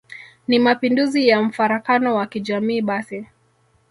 [0.47, 3.25] ni Mapinduzi ya mfarakano wa kijamii basi